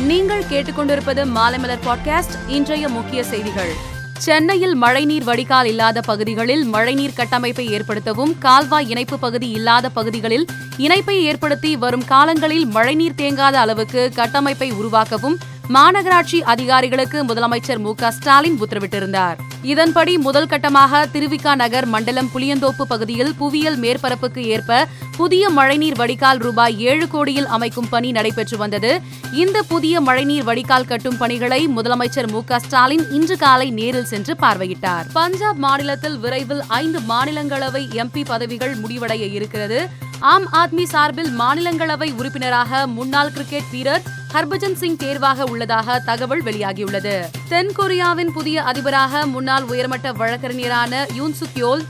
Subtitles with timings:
[0.00, 2.48] நீங்கள் கேட்டுக்கொண்டிருப்பது மாலைமலர் பாட்காஸ்ட்.
[2.48, 3.72] இன்றைய முக்கிய செய்திகள்.
[4.18, 11.76] சென்னையில் மழைநீர் வடிகால் இல்லாத பகுதிகளில் மழைநீர் கட்டமைப்பை ஏற்படுத்தவும் கால்வாய் இணைப்பு பகுதி இல்லாத பகுதிகளில் இணைப்பை ஏற்படுத்தி
[11.76, 15.38] வரும் காலங்களில் மழைநீர் தேங்காத அளவுக்கு கட்டமைப்பை உருவாக்கவும்
[15.74, 19.36] மாநகராட்சி அதிகாரிகளுக்கு முதலமைச்சர் மு ஸ்டாலின் உத்தரவிட்டிருந்தார்.
[19.62, 24.86] இதன்படி முதல் கட்டமாக திருவிக்கா நகர் மண்டலம் புளியந்தோப்பு பகுதியில் புவியியல் மேற்பரப்புக்கு ஏற்ப
[25.16, 29.00] புதிய மழைநீர் வடிகால் ரூபாய் ஏழு கோடியில் அமைக்கும் பணி நடைபெற்று வந்தது.
[29.32, 35.04] இந்த புதிய மழைநீர் வடிகால் கட்டும் பணிகளை முதலமைச்சர் மு ஸ்டாலின் இன்று காலை நேரில் சென்று பார்வையிட்டார்.
[35.12, 39.88] பஞ்சாப் மாநிலத்தில் விரைவில் ஐந்து மாநிலங்களவை எம்பி பதவிகள் முடிவடைய இருக்கிறது.
[40.20, 44.02] ஆம் ஆத்மி சார்பில் மாநிலங்களவை உறுப்பினராக முன்னாள் கிரிக்கெட் வீரர்
[44.32, 47.28] ஹர்பஜன் சிங் தேர்வாக உள்ளதாக தகவல் வெளியாகியுள்ளது.
[47.50, 51.34] தென்கொரியாவின் புதிய அதிபராக முன்னாள் உயர்மட்ட வழக்கறிஞரான யூன்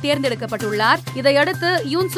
[0.02, 0.96] தேர்ந்தெடுக்கப்பட்டுள்ளார்.
[1.14, 2.10] இதையடுத்து யூன்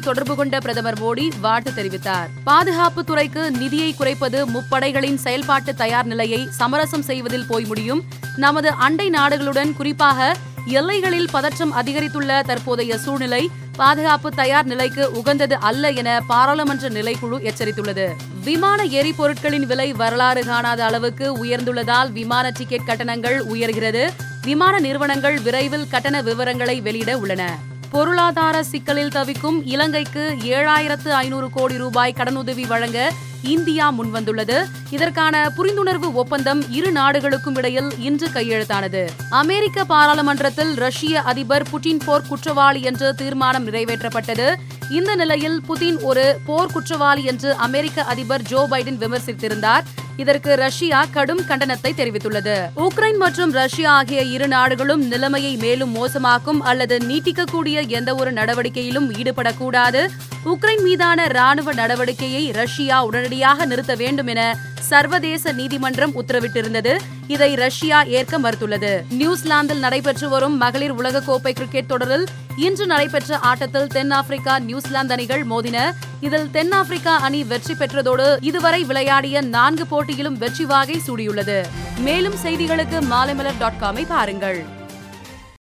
[0.00, 2.28] தொடர்பு கொண்ட பிரதமர் மோடி வாழ்த்து தெரிவித்தார்.
[2.44, 8.04] பாதுகாப்பு துறைக்கு நிதியை குறைப்பது முப்படைகளின் செயல்பாட்டு தயார் நிலையை சமரசம் செய்வதில் போய் முடியும்.
[8.36, 13.50] நமது அண்டை நாடுகளுடன் குறிப்பாக எல்லைகளில் பதற்றம் அதிகரித்துள்ள தற்போதைய சூழ்நிலை
[13.82, 18.06] பாதுகாப்பு தயார் நிலைக்கு உகந்தது அல்ல என பாராளுமன்ற நிலைக்குழு எச்சரித்துள்ளது.
[18.44, 24.04] விமான எரிபொருட்களின் விலை வரலாறு காணாத அளவுக்கு உயர்ந்துள்ளதால் விமான டிக்கெட் கட்டணங்கள் உயர்கிறது.
[24.44, 27.42] விமான நிறுவனங்கள் விரைவில் கட்டண விவரங்களை வெளியிட உள்ளன.
[27.90, 30.24] பொருளாதார சிக்கலில் தவிக்கும் இலங்கைக்கு
[30.56, 32.98] ஏழாயிரத்து ஐநூறு கோடி ரூபாய் கடனுதவி வழங்க
[33.42, 34.64] இந்தியா முன்வந்துள்ளது.
[34.90, 39.08] இதற்கான புரிந்துணர்வு ஒப்பந்தம் இரு நாடுகளுக்கும் இடையில் இன்று கையெழுத்தானது.
[39.30, 44.54] அமெரிக்க பாராளுமன்றத்தில் ரஷ்ய அதிபர் புட்டின் போர் குற்றவாளி என்று தீர்மானம் நிறைவேற்றப்பட்டது.
[44.90, 49.82] இந்த நிலையில் புதின் ஒரு போர் குற்றவாளி என்று அமெரிக்க அதிபர் ஜோ பைடன் விமர்சித்திருந்தார்.
[50.16, 52.56] இதற்கு ரஷ்யா கடும் கண்டனத்தை தெரிவித்துள்ளது.
[52.76, 60.10] உக்ரைன் மற்றும் ரஷ்யா ஆகிய இரு நாடுகளும் நிலைமையை மேலும் மோசமாக்கும் அல்லது நீட்டிக்கக்கூடிய எந்த ஒரு நடவடிக்கையிலும் ஈடுபடக்கூடாது.
[60.44, 66.96] உக்ரைன் மீதான ராணுவ நடவடிக்கையை ரஷ்யா உடனடியாக நிறுத்த வேண்டும் என சர்வதேச நீதிமன்றம் உத்தரவிட்டிருந்தது.
[67.26, 69.02] இதை ரஷ்யா ஏற்க மறுத்துள்ளது.
[69.08, 72.26] நியூசிலாந்தில் நடைபெற்று வரும் மகளிர் உலகக்கோப்பை கிரிக்கெட் தொடரில்
[72.56, 75.92] இன்று நடைபெற்ற ஆட்டத்தில் தென்னாப்பிரிக்கா நியூசிலாந்து அணிகள் மோதின.
[76.20, 81.64] இதில் தென்னாப்பிரிக்கா அணி வெற்றி பெற்றதோடு இதுவரை விளையாடிய நான்கு போட்டியிலும் வெற்றி வாகை சூடியுள்ளது.
[81.98, 84.80] மேலும் செய்திகளுக்கு மாலைமலர் டாட் காமை பாருங்கள்.